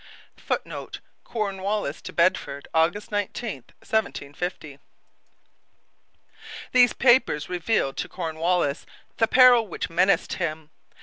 [0.37, 4.79] [Footnote: Cornwallis to Bedford, August 19, 1750.]
[6.71, 8.87] These papers revealed to Cornwallis
[9.17, 10.71] the peril which menaced him.